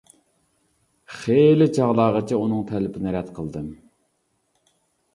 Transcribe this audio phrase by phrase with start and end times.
[1.17, 3.73] خېلى چاغلارغىچە ئۇنىڭ تەلىپىنى رەت قىلدىم.